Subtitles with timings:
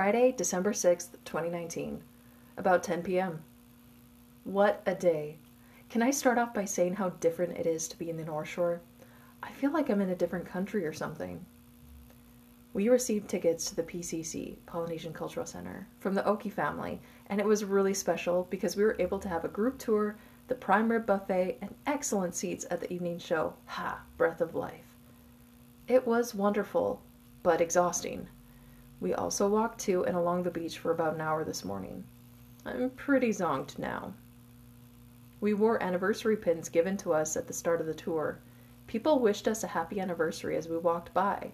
[0.00, 2.00] Friday, December 6th, 2019,
[2.56, 3.44] about 10 p.m.
[4.44, 5.36] What a day!
[5.90, 8.48] Can I start off by saying how different it is to be in the North
[8.48, 8.80] Shore?
[9.42, 11.44] I feel like I'm in a different country or something.
[12.72, 17.46] We received tickets to the PCC, Polynesian Cultural Center, from the Oki family, and it
[17.46, 20.16] was really special because we were able to have a group tour,
[20.48, 23.52] the prime rib buffet, and excellent seats at the evening show.
[23.66, 24.00] Ha!
[24.16, 24.96] Breath of Life.
[25.88, 27.02] It was wonderful,
[27.42, 28.28] but exhausting.
[29.00, 32.04] We also walked to and along the beach for about an hour this morning.
[32.66, 34.12] I'm pretty zonked now.
[35.40, 38.38] We wore anniversary pins given to us at the start of the tour.
[38.86, 41.52] People wished us a happy anniversary as we walked by.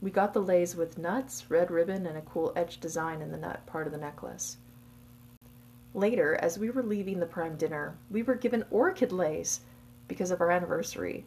[0.00, 3.36] We got the leis with nuts, red ribbon, and a cool etched design in the
[3.36, 4.56] nut part of the necklace.
[5.92, 9.60] Later, as we were leaving the prime dinner, we were given orchid leis
[10.08, 11.26] because of our anniversary.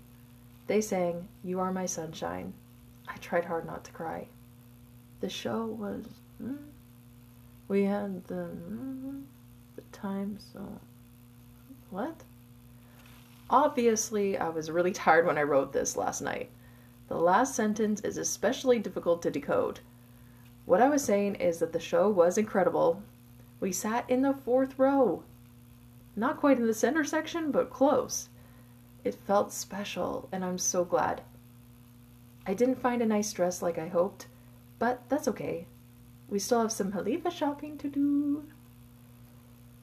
[0.67, 2.53] They sang, You Are My Sunshine.
[3.07, 4.27] I tried hard not to cry.
[5.19, 6.05] The show was.
[6.41, 6.57] Mm,
[7.67, 8.49] we had the.
[8.55, 9.23] Mm,
[9.75, 10.79] the time so.
[11.89, 12.23] What?
[13.49, 16.49] Obviously, I was really tired when I wrote this last night.
[17.07, 19.79] The last sentence is especially difficult to decode.
[20.65, 23.01] What I was saying is that the show was incredible.
[23.59, 25.23] We sat in the fourth row.
[26.15, 28.29] Not quite in the center section, but close.
[29.03, 31.21] It felt special, and I'm so glad.
[32.45, 34.27] I didn't find a nice dress like I hoped,
[34.79, 35.67] but that's okay.
[36.29, 38.45] We still have some Haleiwa shopping to do.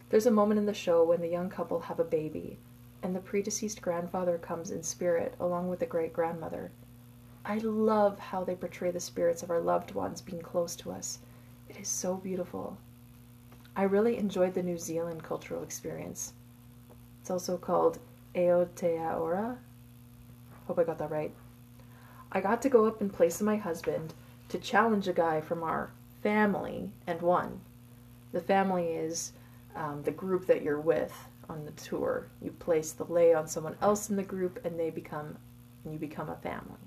[0.08, 2.58] There's a moment in the show when the young couple have a baby,
[3.02, 6.70] and the predeceased grandfather comes in spirit along with the great grandmother.
[7.44, 11.18] I love how they portray the spirits of our loved ones being close to us.
[11.68, 12.78] It is so beautiful.
[13.76, 16.32] I really enjoyed the New Zealand cultural experience.
[17.20, 17.98] It's also called
[18.34, 19.58] Aotearoa.
[20.66, 21.34] Hope I got that right.
[22.32, 24.14] I got to go up in place of my husband
[24.48, 25.90] to challenge a guy from our
[26.22, 27.60] family and won.
[28.32, 29.32] The family is
[29.74, 31.12] um, the group that you're with
[31.48, 32.26] on the tour.
[32.42, 35.36] You place the lei on someone else in the group and they become
[35.84, 36.80] and you become a family.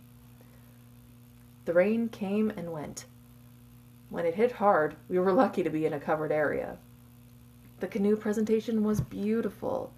[1.66, 3.06] The rain came and went.
[4.10, 6.78] When it hit hard, we were lucky to be in a covered area.
[7.80, 9.94] The canoe presentation was beautiful.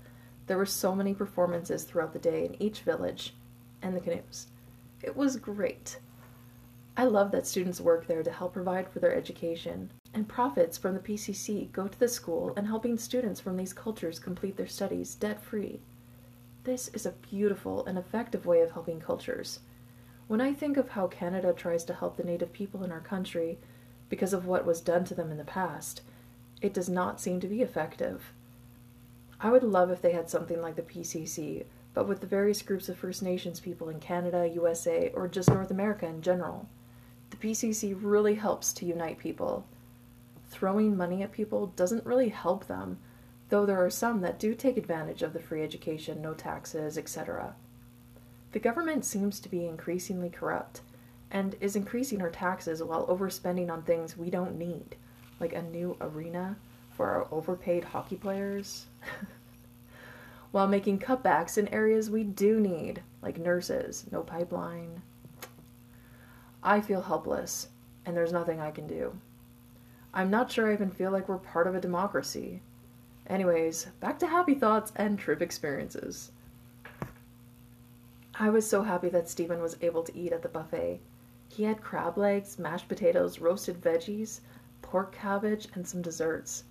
[0.48, 3.34] There were so many performances throughout the day in each village
[3.82, 4.48] and the canoes.
[5.02, 5.98] It was great.
[6.98, 10.94] I love that students work there to help provide for their education, and profits from
[10.94, 15.16] the PCC go to the school and helping students from these cultures complete their studies
[15.16, 15.80] debt free.
[16.64, 19.62] This is a beautiful and effective way of helping cultures.
[20.28, 23.58] When I think of how Canada tries to help the Native people in our country
[24.10, 26.02] because of what was done to them in the past,
[26.62, 28.34] it does not seem to be effective.
[29.40, 32.90] I would love if they had something like the PCC, but with the various groups
[32.90, 36.70] of First Nations people in Canada, USA, or just North America in general.
[37.32, 39.66] The PCC really helps to unite people.
[40.50, 43.00] Throwing money at people doesn't really help them,
[43.50, 47.56] though there are some that do take advantage of the free education, no taxes, etc.
[48.52, 50.82] The government seems to be increasingly corrupt
[51.32, 54.98] and is increasing our taxes while overspending on things we don't need,
[55.40, 56.58] like a new arena
[56.92, 58.88] for our overpaid hockey players,
[60.52, 65.02] while making cutbacks in areas we do need, like nurses, no pipeline.
[66.64, 67.70] I feel helpless,
[68.06, 69.18] and there's nothing I can do.
[70.14, 72.62] I'm not sure I even feel like we're part of a democracy.
[73.28, 76.32] Anyways, back to happy thoughts and trip experiences.
[78.36, 81.00] I was so happy that Stephen was able to eat at the buffet.
[81.50, 84.42] He had crab legs, mashed potatoes, roasted veggies,
[84.82, 86.64] pork cabbage, and some desserts.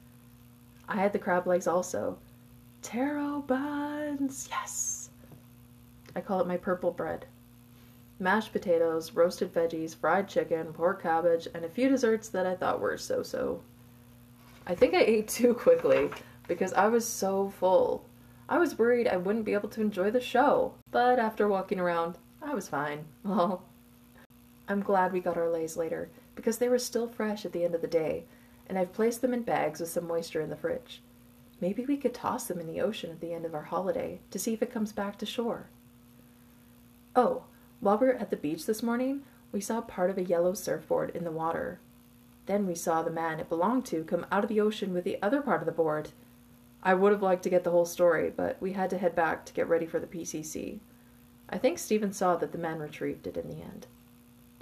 [0.89, 2.19] I had the crab legs also.
[2.83, 5.11] Taro buns, yes!
[6.17, 7.27] I call it my purple bread.
[8.21, 12.79] Mashed potatoes, roasted veggies, fried chicken, pork cabbage, and a few desserts that I thought
[12.79, 13.63] were so so.
[14.67, 16.11] I think I ate too quickly
[16.47, 18.05] because I was so full.
[18.47, 22.19] I was worried I wouldn't be able to enjoy the show, but after walking around,
[22.43, 23.07] I was fine.
[23.25, 23.63] Well,
[24.69, 27.75] I'm glad we got our leis later because they were still fresh at the end
[27.75, 28.25] of the day,
[28.69, 31.01] and I've placed them in bags with some moisture in the fridge.
[31.61, 34.39] Maybe we could toss them in the ocean at the end of our holiday to
[34.39, 35.71] see if it comes back to shore.
[37.17, 37.45] Oh,
[37.81, 39.23] while we were at the beach this morning,
[39.53, 41.81] we saw part of a yellow surfboard in the water.
[42.47, 45.19] Then we saw the man it belonged to come out of the ocean with the
[45.23, 46.11] other part of the board.
[46.83, 49.45] I would have liked to get the whole story, but we had to head back
[49.47, 50.81] to get ready for the PCC.
[51.49, 53.87] I think Stephen saw that the man retrieved it in the end.